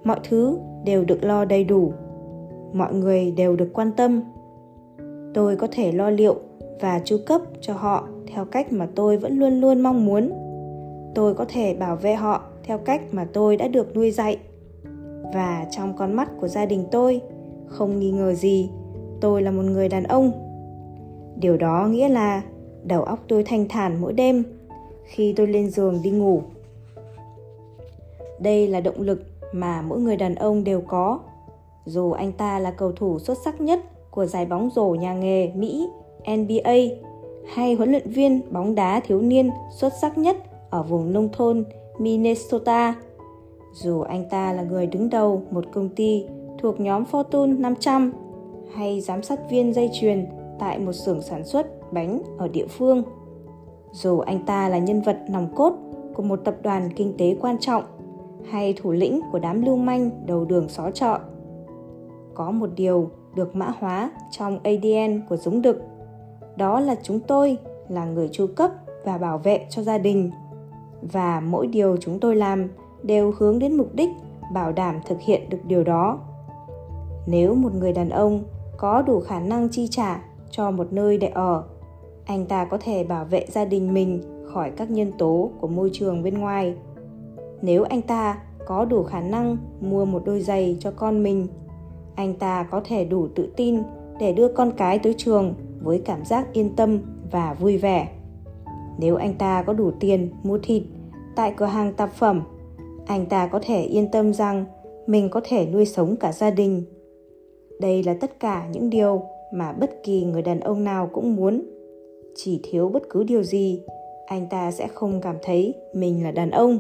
Mọi 0.04 0.20
thứ 0.28 0.58
đều 0.84 1.04
được 1.04 1.24
lo 1.24 1.44
đầy 1.44 1.64
đủ, 1.64 1.92
mọi 2.72 2.94
người 2.94 3.30
đều 3.30 3.56
được 3.56 3.68
quan 3.72 3.92
tâm. 3.96 4.22
Tôi 5.34 5.56
có 5.56 5.66
thể 5.72 5.92
lo 5.92 6.10
liệu 6.10 6.36
và 6.80 7.00
chu 7.04 7.16
cấp 7.26 7.40
cho 7.60 7.74
họ 7.74 8.08
theo 8.26 8.44
cách 8.44 8.72
mà 8.72 8.88
tôi 8.94 9.16
vẫn 9.16 9.38
luôn 9.38 9.60
luôn 9.60 9.80
mong 9.80 10.06
muốn. 10.06 10.32
Tôi 11.14 11.34
có 11.34 11.44
thể 11.48 11.74
bảo 11.74 11.96
vệ 11.96 12.14
họ 12.14 12.42
theo 12.64 12.78
cách 12.78 13.02
mà 13.12 13.26
tôi 13.32 13.56
đã 13.56 13.68
được 13.68 13.96
nuôi 13.96 14.10
dạy. 14.10 14.38
Và 15.34 15.66
trong 15.70 15.96
con 15.96 16.12
mắt 16.12 16.30
của 16.40 16.48
gia 16.48 16.66
đình 16.66 16.84
tôi, 16.90 17.20
không 17.66 17.98
nghi 17.98 18.10
ngờ 18.10 18.34
gì, 18.34 18.70
tôi 19.20 19.42
là 19.42 19.50
một 19.50 19.62
người 19.62 19.88
đàn 19.88 20.04
ông. 20.04 20.32
Điều 21.36 21.56
đó 21.56 21.88
nghĩa 21.90 22.08
là 22.08 22.42
đầu 22.86 23.02
óc 23.02 23.18
tôi 23.28 23.42
thanh 23.42 23.68
thản 23.68 24.00
mỗi 24.00 24.12
đêm 24.12 24.44
khi 25.04 25.34
tôi 25.36 25.46
lên 25.46 25.70
giường 25.70 26.00
đi 26.02 26.10
ngủ 26.10 26.42
đây 28.38 28.68
là 28.68 28.80
động 28.80 29.00
lực 29.00 29.22
mà 29.52 29.82
mỗi 29.82 30.00
người 30.00 30.16
đàn 30.16 30.34
ông 30.34 30.64
đều 30.64 30.80
có 30.80 31.18
dù 31.84 32.10
anh 32.12 32.32
ta 32.32 32.58
là 32.58 32.70
cầu 32.70 32.92
thủ 32.92 33.18
xuất 33.18 33.38
sắc 33.44 33.60
nhất 33.60 33.80
của 34.10 34.26
giải 34.26 34.46
bóng 34.46 34.70
rổ 34.74 34.88
nhà 34.88 35.14
nghề 35.14 35.52
Mỹ 35.54 35.88
NBA 36.36 36.74
hay 37.46 37.74
huấn 37.74 37.90
luyện 37.90 38.10
viên 38.10 38.52
bóng 38.52 38.74
đá 38.74 39.00
thiếu 39.00 39.20
niên 39.20 39.50
xuất 39.76 39.92
sắc 40.00 40.18
nhất 40.18 40.36
ở 40.70 40.82
vùng 40.82 41.12
nông 41.12 41.28
thôn 41.32 41.64
Minnesota. 41.98 42.94
Dù 43.72 44.00
anh 44.00 44.24
ta 44.30 44.52
là 44.52 44.62
người 44.62 44.86
đứng 44.86 45.10
đầu 45.10 45.42
một 45.50 45.64
công 45.72 45.88
ty 45.88 46.26
thuộc 46.58 46.80
nhóm 46.80 47.04
Fortune 47.12 47.60
500 47.60 48.12
hay 48.74 49.00
giám 49.00 49.22
sát 49.22 49.50
viên 49.50 49.74
dây 49.74 49.90
chuyền 50.00 50.26
tại 50.58 50.78
một 50.78 50.92
xưởng 50.92 51.22
sản 51.22 51.44
xuất 51.44 51.66
bánh 51.92 52.22
ở 52.38 52.48
địa 52.48 52.66
phương. 52.66 53.02
Dù 53.92 54.18
anh 54.18 54.46
ta 54.46 54.68
là 54.68 54.78
nhân 54.78 55.02
vật 55.02 55.18
nòng 55.28 55.54
cốt 55.54 55.72
của 56.14 56.22
một 56.22 56.36
tập 56.44 56.56
đoàn 56.62 56.88
kinh 56.96 57.14
tế 57.18 57.36
quan 57.40 57.56
trọng 57.60 57.84
hay 58.50 58.72
thủ 58.72 58.92
lĩnh 58.92 59.20
của 59.32 59.38
đám 59.38 59.62
lưu 59.62 59.76
manh 59.76 60.10
đầu 60.26 60.44
đường 60.44 60.68
xó 60.68 60.90
chợ. 60.90 61.18
Có 62.34 62.50
một 62.50 62.70
điều 62.76 63.10
được 63.34 63.56
mã 63.56 63.72
hóa 63.78 64.10
trong 64.30 64.58
ADN 64.64 65.20
của 65.28 65.36
giống 65.36 65.62
đực. 65.62 65.82
Đó 66.56 66.80
là 66.80 66.96
chúng 67.02 67.20
tôi 67.20 67.58
là 67.88 68.04
người 68.04 68.28
chu 68.32 68.46
cấp 68.56 68.70
và 69.04 69.18
bảo 69.18 69.38
vệ 69.38 69.66
cho 69.70 69.82
gia 69.82 69.98
đình. 69.98 70.30
Và 71.02 71.40
mỗi 71.40 71.66
điều 71.66 71.96
chúng 71.96 72.20
tôi 72.20 72.36
làm 72.36 72.68
đều 73.02 73.32
hướng 73.38 73.58
đến 73.58 73.76
mục 73.76 73.94
đích 73.94 74.10
bảo 74.54 74.72
đảm 74.72 75.00
thực 75.06 75.20
hiện 75.20 75.50
được 75.50 75.58
điều 75.64 75.84
đó. 75.84 76.18
Nếu 77.26 77.54
một 77.54 77.74
người 77.74 77.92
đàn 77.92 78.08
ông 78.08 78.44
có 78.76 79.02
đủ 79.02 79.20
khả 79.20 79.40
năng 79.40 79.68
chi 79.68 79.88
trả 79.90 80.22
cho 80.50 80.70
một 80.70 80.92
nơi 80.92 81.18
để 81.18 81.28
ở, 81.28 81.64
anh 82.26 82.46
ta 82.46 82.64
có 82.64 82.78
thể 82.78 83.04
bảo 83.04 83.24
vệ 83.24 83.46
gia 83.48 83.64
đình 83.64 83.94
mình 83.94 84.22
khỏi 84.44 84.70
các 84.76 84.90
nhân 84.90 85.12
tố 85.18 85.50
của 85.60 85.68
môi 85.68 85.90
trường 85.92 86.22
bên 86.22 86.38
ngoài. 86.38 86.74
Nếu 87.62 87.82
anh 87.82 88.02
ta 88.02 88.38
có 88.66 88.84
đủ 88.84 89.02
khả 89.02 89.20
năng 89.20 89.56
mua 89.80 90.04
một 90.04 90.22
đôi 90.24 90.40
giày 90.40 90.76
cho 90.80 90.90
con 90.90 91.22
mình, 91.22 91.46
anh 92.14 92.34
ta 92.34 92.62
có 92.70 92.80
thể 92.84 93.04
đủ 93.04 93.28
tự 93.34 93.48
tin 93.56 93.82
để 94.20 94.32
đưa 94.32 94.48
con 94.48 94.72
cái 94.76 94.98
tới 94.98 95.14
trường 95.18 95.54
với 95.82 96.02
cảm 96.04 96.24
giác 96.24 96.52
yên 96.52 96.76
tâm 96.76 96.98
và 97.30 97.54
vui 97.54 97.78
vẻ. 97.78 98.08
Nếu 98.98 99.16
anh 99.16 99.34
ta 99.34 99.62
có 99.62 99.72
đủ 99.72 99.90
tiền 100.00 100.30
mua 100.42 100.58
thịt 100.62 100.82
tại 101.36 101.54
cửa 101.56 101.66
hàng 101.66 101.92
tạp 101.92 102.12
phẩm, 102.12 102.42
anh 103.06 103.26
ta 103.26 103.46
có 103.46 103.60
thể 103.62 103.82
yên 103.82 104.10
tâm 104.10 104.32
rằng 104.32 104.64
mình 105.06 105.28
có 105.30 105.40
thể 105.44 105.66
nuôi 105.66 105.86
sống 105.86 106.16
cả 106.16 106.32
gia 106.32 106.50
đình. 106.50 106.84
Đây 107.80 108.02
là 108.02 108.14
tất 108.20 108.40
cả 108.40 108.68
những 108.72 108.90
điều 108.90 109.22
mà 109.54 109.72
bất 109.72 109.90
kỳ 110.04 110.24
người 110.24 110.42
đàn 110.42 110.60
ông 110.60 110.84
nào 110.84 111.10
cũng 111.12 111.36
muốn 111.36 111.75
chỉ 112.36 112.60
thiếu 112.62 112.88
bất 112.88 113.02
cứ 113.10 113.24
điều 113.24 113.42
gì, 113.42 113.82
anh 114.26 114.46
ta 114.50 114.70
sẽ 114.70 114.88
không 114.88 115.20
cảm 115.20 115.36
thấy 115.42 115.74
mình 115.92 116.24
là 116.24 116.30
đàn 116.30 116.50
ông. 116.50 116.78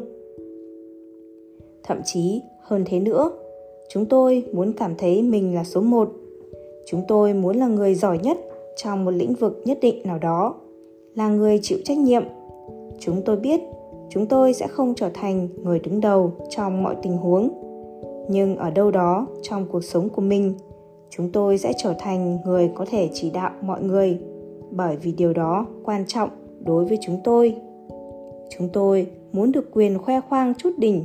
Thậm 1.82 2.00
chí, 2.04 2.42
hơn 2.60 2.84
thế 2.86 3.00
nữa, 3.00 3.30
chúng 3.88 4.06
tôi 4.06 4.44
muốn 4.52 4.72
cảm 4.72 4.94
thấy 4.98 5.22
mình 5.22 5.54
là 5.54 5.64
số 5.64 5.80
một. 5.80 6.12
Chúng 6.86 7.02
tôi 7.08 7.34
muốn 7.34 7.56
là 7.56 7.66
người 7.66 7.94
giỏi 7.94 8.18
nhất 8.22 8.38
trong 8.76 9.04
một 9.04 9.10
lĩnh 9.10 9.34
vực 9.34 9.62
nhất 9.64 9.78
định 9.80 10.02
nào 10.04 10.18
đó, 10.18 10.54
là 11.14 11.28
người 11.28 11.58
chịu 11.62 11.78
trách 11.84 11.98
nhiệm. 11.98 12.22
Chúng 12.98 13.22
tôi 13.22 13.36
biết 13.36 13.60
chúng 14.08 14.26
tôi 14.26 14.52
sẽ 14.52 14.66
không 14.66 14.94
trở 14.94 15.10
thành 15.14 15.48
người 15.62 15.78
đứng 15.78 16.00
đầu 16.00 16.32
trong 16.48 16.82
mọi 16.82 16.96
tình 17.02 17.16
huống. 17.16 17.48
Nhưng 18.28 18.56
ở 18.56 18.70
đâu 18.70 18.90
đó 18.90 19.26
trong 19.42 19.66
cuộc 19.72 19.84
sống 19.84 20.08
của 20.08 20.22
mình, 20.22 20.54
chúng 21.10 21.30
tôi 21.32 21.58
sẽ 21.58 21.72
trở 21.76 21.94
thành 21.98 22.38
người 22.44 22.70
có 22.74 22.84
thể 22.90 23.08
chỉ 23.12 23.30
đạo 23.30 23.50
mọi 23.62 23.82
người 23.82 24.18
bởi 24.70 24.96
vì 24.96 25.12
điều 25.12 25.32
đó 25.32 25.66
quan 25.84 26.04
trọng 26.06 26.30
đối 26.64 26.84
với 26.84 26.98
chúng 27.02 27.20
tôi. 27.24 27.56
Chúng 28.58 28.68
tôi 28.68 29.10
muốn 29.32 29.52
được 29.52 29.70
quyền 29.72 29.98
khoe 29.98 30.20
khoang 30.20 30.54
chút 30.54 30.70
đỉnh. 30.78 31.04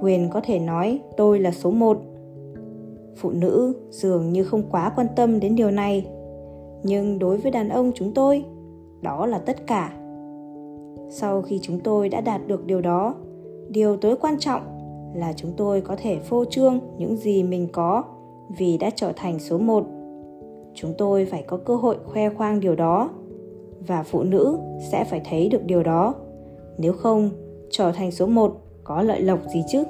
Quyền 0.00 0.30
có 0.30 0.40
thể 0.44 0.58
nói 0.58 1.00
tôi 1.16 1.38
là 1.38 1.50
số 1.50 1.70
một. 1.70 1.98
Phụ 3.16 3.30
nữ 3.30 3.74
dường 3.90 4.32
như 4.32 4.44
không 4.44 4.62
quá 4.70 4.92
quan 4.96 5.06
tâm 5.16 5.40
đến 5.40 5.56
điều 5.56 5.70
này. 5.70 6.06
Nhưng 6.82 7.18
đối 7.18 7.36
với 7.36 7.50
đàn 7.50 7.68
ông 7.68 7.92
chúng 7.94 8.14
tôi, 8.14 8.44
đó 9.02 9.26
là 9.26 9.38
tất 9.38 9.66
cả. 9.66 9.92
Sau 11.10 11.42
khi 11.42 11.58
chúng 11.62 11.80
tôi 11.80 12.08
đã 12.08 12.20
đạt 12.20 12.40
được 12.46 12.66
điều 12.66 12.80
đó, 12.80 13.14
điều 13.68 13.96
tối 13.96 14.16
quan 14.20 14.38
trọng 14.38 14.62
là 15.14 15.32
chúng 15.36 15.52
tôi 15.56 15.80
có 15.80 15.96
thể 15.96 16.18
phô 16.18 16.44
trương 16.44 16.80
những 16.98 17.16
gì 17.16 17.42
mình 17.42 17.68
có 17.72 18.02
vì 18.58 18.78
đã 18.78 18.90
trở 18.90 19.12
thành 19.16 19.38
số 19.38 19.58
một 19.58 19.86
chúng 20.74 20.94
tôi 20.98 21.24
phải 21.24 21.44
có 21.46 21.56
cơ 21.56 21.76
hội 21.76 21.96
khoe 22.04 22.28
khoang 22.30 22.60
điều 22.60 22.76
đó, 22.76 23.10
và 23.86 24.02
phụ 24.02 24.22
nữ 24.22 24.58
sẽ 24.90 25.04
phải 25.04 25.20
thấy 25.30 25.48
được 25.48 25.64
điều 25.64 25.82
đó. 25.82 26.14
Nếu 26.78 26.92
không, 26.92 27.30
trở 27.70 27.92
thành 27.92 28.10
số 28.10 28.26
một 28.26 28.56
có 28.84 29.02
lợi 29.02 29.20
lộc 29.20 29.38
gì 29.54 29.64
chứ? 29.68 29.84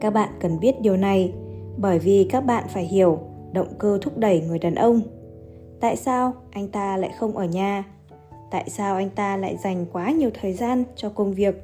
Các 0.00 0.10
bạn 0.10 0.28
cần 0.40 0.60
biết 0.60 0.80
điều 0.80 0.96
này 0.96 1.32
bởi 1.76 1.98
vì 1.98 2.26
các 2.30 2.40
bạn 2.40 2.64
phải 2.68 2.84
hiểu 2.84 3.18
động 3.52 3.68
cơ 3.78 3.98
thúc 4.02 4.18
đẩy 4.18 4.40
người 4.40 4.58
đàn 4.58 4.74
ông. 4.74 5.00
Tại 5.80 5.96
sao 5.96 6.32
anh 6.50 6.68
ta 6.68 6.96
lại 6.96 7.10
không 7.18 7.36
ở 7.36 7.44
nhà? 7.44 7.84
Tại 8.50 8.70
sao 8.70 8.96
anh 8.96 9.10
ta 9.10 9.36
lại 9.36 9.56
dành 9.56 9.86
quá 9.92 10.10
nhiều 10.10 10.30
thời 10.40 10.52
gian 10.52 10.84
cho 10.96 11.08
công 11.08 11.32
việc? 11.32 11.62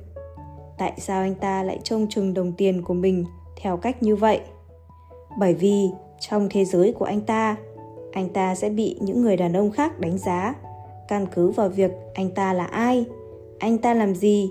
Tại 0.79 0.93
sao 0.99 1.21
anh 1.21 1.35
ta 1.35 1.63
lại 1.63 1.81
trông 1.83 2.07
chừng 2.11 2.35
đồng 2.35 2.53
tiền 2.53 2.83
của 2.83 2.95
mình 2.95 3.25
theo 3.63 3.77
cách 3.77 4.03
như 4.03 4.17
vậy? 4.17 4.41
Bởi 5.39 5.55
vì 5.55 5.91
trong 6.21 6.49
thế 6.51 6.65
giới 6.65 6.93
của 6.93 7.05
anh 7.05 7.21
ta 7.21 7.57
anh 8.17 8.29
ta 8.29 8.55
sẽ 8.55 8.71
bị 8.71 8.97
những 9.01 9.23
người 9.23 9.37
đàn 9.37 9.53
ông 9.53 9.71
khác 9.71 10.01
đánh 10.01 10.19
giá. 10.19 10.55
Căn 11.09 11.27
cứ 11.35 11.51
vào 11.51 11.69
việc 11.69 11.93
anh 12.15 12.31
ta 12.31 12.53
là 12.53 12.65
ai, 12.65 13.05
anh 13.59 13.79
ta 13.79 13.95
làm 13.95 14.15
gì, 14.15 14.51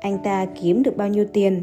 anh 0.00 0.18
ta 0.18 0.46
kiếm 0.62 0.82
được 0.82 0.96
bao 0.96 1.08
nhiêu 1.08 1.24
tiền. 1.32 1.62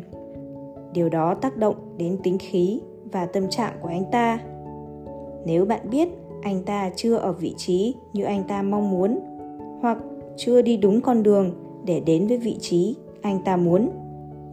Điều 0.94 1.10
đó 1.10 1.34
tác 1.34 1.58
động 1.58 1.75
đến 1.98 2.18
tính 2.24 2.38
khí 2.38 2.82
và 3.12 3.25
tâm 3.25 3.50
trạng 3.50 3.74
của 3.82 3.88
anh 3.88 4.03
ta. 4.12 4.39
Nếu 5.46 5.65
bạn 5.65 5.89
biết 5.89 6.10
anh 6.41 6.63
ta 6.63 6.89
chưa 6.96 7.15
ở 7.15 7.32
vị 7.32 7.53
trí 7.58 7.96
như 8.13 8.24
anh 8.24 8.44
ta 8.44 8.62
mong 8.62 8.91
muốn, 8.91 9.20
hoặc 9.82 9.98
chưa 10.38 10.62
đi 10.62 10.77
đúng 10.77 11.01
con 11.01 11.24
đường 11.24 11.51
để 11.86 12.00
đến 12.00 12.27
với 12.27 12.38
vị 12.38 12.58
trí 12.60 12.96
anh 13.22 13.44
ta 13.46 13.58
muốn, 13.58 13.89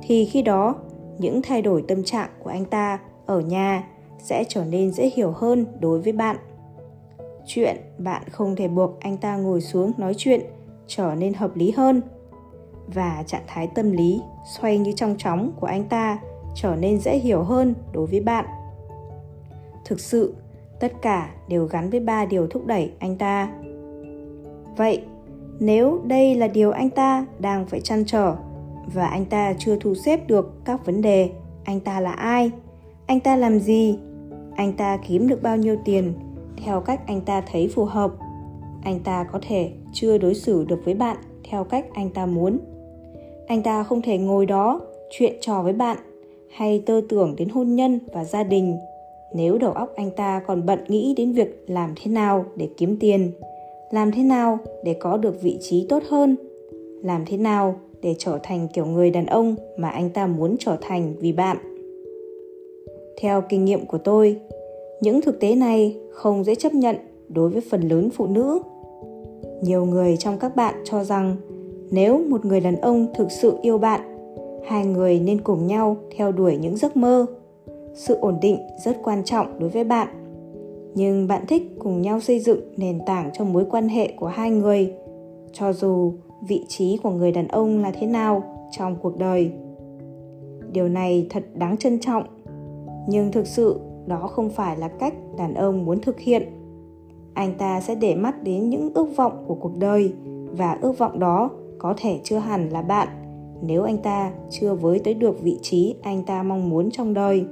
thì 0.02 0.24
khi 0.24 0.42
đó, 0.42 0.74
những 1.18 1.42
thay 1.42 1.62
đổi 1.62 1.84
tâm 1.88 2.04
trạng 2.04 2.30
của 2.42 2.50
anh 2.50 2.64
ta 2.64 2.98
ở 3.26 3.40
nhà 3.40 3.88
sẽ 4.18 4.44
trở 4.48 4.64
nên 4.64 4.92
dễ 4.92 5.10
hiểu 5.14 5.30
hơn 5.30 5.66
đối 5.80 6.00
với 6.00 6.12
bạn. 6.12 6.36
Chuyện 7.46 7.76
bạn 7.98 8.22
không 8.30 8.56
thể 8.56 8.68
buộc 8.68 9.00
anh 9.00 9.16
ta 9.16 9.36
ngồi 9.36 9.60
xuống 9.60 9.92
nói 9.96 10.14
chuyện 10.16 10.40
trở 10.86 11.14
nên 11.14 11.34
hợp 11.34 11.56
lý 11.56 11.70
hơn 11.70 12.00
và 12.86 13.24
trạng 13.26 13.42
thái 13.46 13.68
tâm 13.74 13.92
lý 13.92 14.20
xoay 14.58 14.78
như 14.78 14.92
trong 14.92 15.14
chóng 15.18 15.52
của 15.60 15.66
anh 15.66 15.84
ta 15.84 16.18
trở 16.54 16.76
nên 16.76 17.00
dễ 17.00 17.18
hiểu 17.18 17.42
hơn 17.42 17.74
đối 17.92 18.06
với 18.06 18.20
bạn. 18.20 18.44
Thực 19.84 20.00
sự, 20.00 20.34
tất 20.80 20.92
cả 21.02 21.30
đều 21.48 21.66
gắn 21.66 21.90
với 21.90 22.00
ba 22.00 22.24
điều 22.26 22.46
thúc 22.46 22.66
đẩy 22.66 22.92
anh 22.98 23.16
ta. 23.16 23.52
Vậy, 24.76 25.02
nếu 25.60 26.00
đây 26.04 26.34
là 26.34 26.48
điều 26.48 26.70
anh 26.70 26.90
ta 26.90 27.26
đang 27.38 27.66
phải 27.66 27.80
chăn 27.80 28.04
trở 28.06 28.36
và 28.94 29.06
anh 29.06 29.24
ta 29.24 29.54
chưa 29.58 29.76
thu 29.80 29.94
xếp 29.94 30.28
được 30.28 30.64
các 30.64 30.86
vấn 30.86 31.02
đề, 31.02 31.30
anh 31.64 31.80
ta 31.80 32.00
là 32.00 32.12
ai? 32.12 32.50
Anh 33.06 33.20
ta 33.20 33.36
làm 33.36 33.60
gì? 33.60 33.98
Anh 34.56 34.72
ta 34.72 34.98
kiếm 35.08 35.28
được 35.28 35.42
bao 35.42 35.56
nhiêu 35.56 35.76
tiền? 35.84 36.12
Theo 36.64 36.80
cách 36.80 37.00
anh 37.06 37.20
ta 37.20 37.40
thấy 37.52 37.68
phù 37.74 37.84
hợp. 37.84 38.10
Anh 38.82 39.00
ta 39.00 39.24
có 39.32 39.38
thể 39.48 39.70
chưa 39.92 40.18
đối 40.18 40.34
xử 40.34 40.64
được 40.64 40.80
với 40.84 40.94
bạn 40.94 41.16
theo 41.50 41.64
cách 41.64 41.86
anh 41.94 42.10
ta 42.10 42.26
muốn. 42.26 42.58
Anh 43.46 43.62
ta 43.62 43.82
không 43.82 44.02
thể 44.02 44.18
ngồi 44.18 44.46
đó 44.46 44.80
chuyện 45.10 45.32
trò 45.40 45.62
với 45.62 45.72
bạn 45.72 45.96
hay 46.50 46.82
tơ 46.86 47.00
tưởng 47.08 47.34
đến 47.36 47.48
hôn 47.48 47.74
nhân 47.74 47.98
và 48.12 48.24
gia 48.24 48.42
đình. 48.42 48.76
Nếu 49.34 49.58
đầu 49.58 49.72
óc 49.72 49.92
anh 49.96 50.10
ta 50.10 50.42
còn 50.46 50.66
bận 50.66 50.84
nghĩ 50.88 51.14
đến 51.16 51.32
việc 51.32 51.64
làm 51.66 51.94
thế 51.96 52.10
nào 52.10 52.44
để 52.56 52.68
kiếm 52.76 52.96
tiền, 53.00 53.30
làm 53.90 54.12
thế 54.12 54.22
nào 54.22 54.58
để 54.84 54.96
có 55.00 55.16
được 55.16 55.42
vị 55.42 55.58
trí 55.60 55.86
tốt 55.88 56.02
hơn, 56.08 56.36
làm 57.02 57.24
thế 57.26 57.36
nào 57.36 57.74
để 58.02 58.14
trở 58.18 58.38
thành 58.42 58.68
kiểu 58.68 58.86
người 58.86 59.10
đàn 59.10 59.26
ông 59.26 59.54
mà 59.76 59.88
anh 59.88 60.10
ta 60.10 60.26
muốn 60.26 60.56
trở 60.58 60.76
thành 60.80 61.14
vì 61.20 61.32
bạn? 61.32 61.75
Theo 63.20 63.42
kinh 63.48 63.64
nghiệm 63.64 63.86
của 63.86 63.98
tôi. 63.98 64.40
Những 65.00 65.20
thực 65.20 65.40
tế 65.40 65.54
này 65.54 65.96
không 66.12 66.44
dễ 66.44 66.54
chấp 66.54 66.74
nhận 66.74 66.96
đối 67.28 67.48
với 67.50 67.62
phần 67.70 67.80
lớn 67.80 68.10
phụ 68.10 68.26
nữ. 68.26 68.60
Nhiều 69.62 69.84
người 69.84 70.16
trong 70.16 70.38
các 70.38 70.56
bạn 70.56 70.74
cho 70.84 71.04
rằng 71.04 71.36
nếu 71.90 72.18
một 72.28 72.44
người 72.44 72.60
đàn 72.60 72.76
ông 72.76 73.06
thực 73.14 73.30
sự 73.30 73.58
yêu 73.62 73.78
bạn, 73.78 74.00
hai 74.66 74.86
người 74.86 75.20
nên 75.20 75.40
cùng 75.40 75.66
nhau 75.66 75.96
theo 76.16 76.32
đuổi 76.32 76.56
những 76.56 76.76
giấc 76.76 76.96
mơ. 76.96 77.26
Sự 77.94 78.14
ổn 78.14 78.38
định 78.42 78.58
rất 78.84 78.96
quan 79.02 79.24
trọng 79.24 79.58
đối 79.58 79.68
với 79.68 79.84
bạn. 79.84 80.08
Nhưng 80.94 81.28
bạn 81.28 81.44
thích 81.48 81.62
cùng 81.78 82.02
nhau 82.02 82.20
xây 82.20 82.38
dựng 82.38 82.60
nền 82.76 82.98
tảng 83.06 83.30
cho 83.32 83.44
mối 83.44 83.64
quan 83.70 83.88
hệ 83.88 84.12
của 84.16 84.26
hai 84.26 84.50
người, 84.50 84.92
cho 85.52 85.72
dù 85.72 86.12
vị 86.48 86.64
trí 86.68 86.98
của 87.02 87.10
người 87.10 87.32
đàn 87.32 87.48
ông 87.48 87.82
là 87.82 87.90
thế 88.00 88.06
nào 88.06 88.42
trong 88.78 88.96
cuộc 89.02 89.18
đời. 89.18 89.50
Điều 90.72 90.88
này 90.88 91.26
thật 91.30 91.42
đáng 91.54 91.76
trân 91.76 92.00
trọng 92.00 92.24
nhưng 93.08 93.32
thực 93.32 93.46
sự, 93.46 93.80
đó 94.06 94.26
không 94.26 94.50
phải 94.50 94.76
là 94.76 94.88
cách 94.88 95.14
đàn 95.38 95.54
ông 95.54 95.84
muốn 95.84 96.00
thực 96.00 96.20
hiện. 96.20 96.42
Anh 97.34 97.54
ta 97.58 97.80
sẽ 97.80 97.94
để 97.94 98.14
mắt 98.14 98.42
đến 98.42 98.70
những 98.70 98.90
ước 98.94 99.16
vọng 99.16 99.44
của 99.46 99.54
cuộc 99.54 99.78
đời, 99.78 100.12
và 100.50 100.78
ước 100.80 100.98
vọng 100.98 101.18
đó 101.18 101.50
có 101.78 101.94
thể 101.96 102.20
chưa 102.24 102.38
hẳn 102.38 102.68
là 102.68 102.82
bạn, 102.82 103.08
nếu 103.62 103.82
anh 103.82 103.98
ta 103.98 104.32
chưa 104.50 104.74
với 104.74 104.98
tới 104.98 105.14
được 105.14 105.42
vị 105.42 105.58
trí 105.62 105.94
anh 106.02 106.22
ta 106.22 106.42
mong 106.42 106.70
muốn 106.70 106.90
trong 106.90 107.14
đời. 107.14 107.44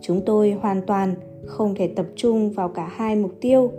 Chúng 0.00 0.20
tôi 0.26 0.50
hoàn 0.50 0.82
toàn 0.86 1.14
không 1.46 1.74
thể 1.74 1.88
tập 1.88 2.06
trung 2.16 2.50
vào 2.50 2.68
cả 2.68 2.88
hai 2.92 3.16
mục 3.16 3.32
tiêu. 3.40 3.70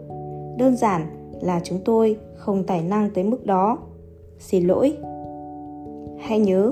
Đơn 0.57 0.75
giản 0.75 1.01
là 1.41 1.59
chúng 1.63 1.79
tôi 1.85 2.17
không 2.35 2.63
tài 2.63 2.81
năng 2.81 3.09
tới 3.09 3.23
mức 3.23 3.45
đó. 3.45 3.77
Xin 4.39 4.67
lỗi. 4.67 4.97
Hãy 6.17 6.39
nhớ, 6.39 6.71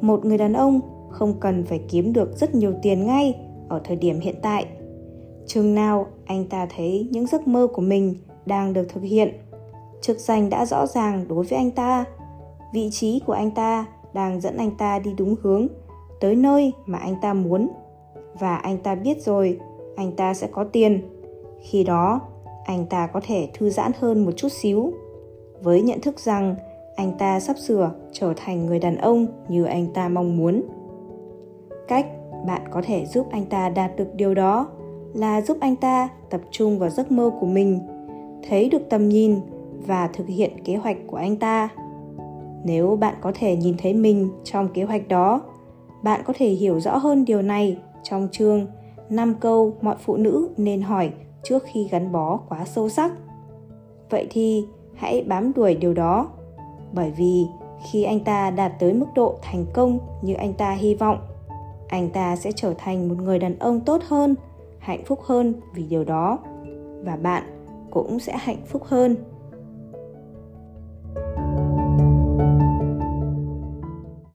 một 0.00 0.24
người 0.24 0.38
đàn 0.38 0.52
ông 0.52 0.80
không 1.14 1.40
cần 1.40 1.64
phải 1.64 1.80
kiếm 1.88 2.12
được 2.12 2.36
rất 2.36 2.54
nhiều 2.54 2.74
tiền 2.82 3.06
ngay 3.06 3.34
ở 3.68 3.80
thời 3.84 3.96
điểm 3.96 4.20
hiện 4.20 4.34
tại. 4.42 4.66
Chừng 5.46 5.74
nào 5.74 6.06
anh 6.24 6.44
ta 6.48 6.66
thấy 6.76 7.08
những 7.10 7.26
giấc 7.26 7.48
mơ 7.48 7.66
của 7.74 7.82
mình 7.82 8.14
đang 8.46 8.72
được 8.72 8.88
thực 8.88 9.02
hiện, 9.02 9.32
chức 10.00 10.18
danh 10.18 10.50
đã 10.50 10.66
rõ 10.66 10.86
ràng 10.86 11.24
đối 11.28 11.44
với 11.44 11.58
anh 11.58 11.70
ta, 11.70 12.04
vị 12.72 12.88
trí 12.92 13.20
của 13.26 13.32
anh 13.32 13.50
ta 13.50 13.86
đang 14.14 14.40
dẫn 14.40 14.56
anh 14.56 14.70
ta 14.78 14.98
đi 14.98 15.14
đúng 15.18 15.34
hướng, 15.42 15.66
tới 16.20 16.36
nơi 16.36 16.72
mà 16.86 16.98
anh 16.98 17.14
ta 17.22 17.34
muốn. 17.34 17.68
Và 18.38 18.56
anh 18.56 18.78
ta 18.78 18.94
biết 18.94 19.22
rồi, 19.22 19.58
anh 19.96 20.12
ta 20.12 20.34
sẽ 20.34 20.46
có 20.52 20.64
tiền. 20.64 21.02
Khi 21.62 21.84
đó, 21.84 22.20
anh 22.64 22.86
ta 22.86 23.06
có 23.06 23.20
thể 23.26 23.48
thư 23.54 23.70
giãn 23.70 23.92
hơn 23.98 24.24
một 24.24 24.32
chút 24.36 24.52
xíu. 24.52 24.92
Với 25.62 25.82
nhận 25.82 26.00
thức 26.00 26.20
rằng 26.20 26.54
anh 26.96 27.12
ta 27.18 27.40
sắp 27.40 27.58
sửa 27.58 27.90
trở 28.12 28.32
thành 28.36 28.66
người 28.66 28.78
đàn 28.78 28.96
ông 28.96 29.26
như 29.48 29.64
anh 29.64 29.86
ta 29.94 30.08
mong 30.08 30.36
muốn 30.36 30.62
cách 31.88 32.06
bạn 32.46 32.62
có 32.70 32.82
thể 32.84 33.06
giúp 33.06 33.26
anh 33.30 33.46
ta 33.46 33.68
đạt 33.68 33.96
được 33.96 34.14
điều 34.14 34.34
đó 34.34 34.68
là 35.14 35.40
giúp 35.40 35.56
anh 35.60 35.76
ta 35.76 36.08
tập 36.30 36.40
trung 36.50 36.78
vào 36.78 36.90
giấc 36.90 37.12
mơ 37.12 37.30
của 37.40 37.46
mình 37.46 37.80
thấy 38.48 38.68
được 38.68 38.82
tầm 38.90 39.08
nhìn 39.08 39.40
và 39.86 40.08
thực 40.12 40.28
hiện 40.28 40.64
kế 40.64 40.76
hoạch 40.76 40.96
của 41.06 41.16
anh 41.16 41.36
ta 41.36 41.68
nếu 42.64 42.96
bạn 42.96 43.14
có 43.20 43.32
thể 43.34 43.56
nhìn 43.56 43.74
thấy 43.78 43.94
mình 43.94 44.30
trong 44.44 44.68
kế 44.68 44.84
hoạch 44.84 45.08
đó 45.08 45.40
bạn 46.02 46.20
có 46.24 46.32
thể 46.36 46.48
hiểu 46.48 46.80
rõ 46.80 46.96
hơn 46.96 47.24
điều 47.24 47.42
này 47.42 47.78
trong 48.02 48.28
chương 48.32 48.66
5 49.10 49.34
câu 49.40 49.72
mọi 49.80 49.96
phụ 49.98 50.16
nữ 50.16 50.48
nên 50.56 50.82
hỏi 50.82 51.12
trước 51.42 51.62
khi 51.66 51.88
gắn 51.90 52.12
bó 52.12 52.36
quá 52.48 52.64
sâu 52.64 52.88
sắc. 52.88 53.12
Vậy 54.10 54.26
thì 54.30 54.64
hãy 54.94 55.24
bám 55.28 55.52
đuổi 55.52 55.74
điều 55.74 55.94
đó, 55.94 56.28
bởi 56.92 57.10
vì 57.10 57.46
khi 57.90 58.04
anh 58.04 58.20
ta 58.20 58.50
đạt 58.50 58.72
tới 58.78 58.92
mức 58.92 59.06
độ 59.14 59.34
thành 59.42 59.66
công 59.72 59.98
như 60.22 60.34
anh 60.34 60.52
ta 60.52 60.70
hy 60.70 60.94
vọng, 60.94 61.18
anh 61.94 62.10
ta 62.10 62.36
sẽ 62.36 62.52
trở 62.52 62.74
thành 62.78 63.08
một 63.08 63.14
người 63.22 63.38
đàn 63.38 63.58
ông 63.58 63.80
tốt 63.80 64.02
hơn, 64.08 64.34
hạnh 64.78 65.04
phúc 65.04 65.20
hơn 65.22 65.54
vì 65.74 65.82
điều 65.82 66.04
đó 66.04 66.38
và 67.04 67.16
bạn 67.16 67.42
cũng 67.90 68.18
sẽ 68.18 68.36
hạnh 68.36 68.62
phúc 68.66 68.84
hơn. 68.84 69.16